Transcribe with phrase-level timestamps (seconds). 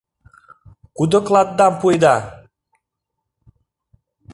[0.95, 2.15] Кудо клатдам пуэда?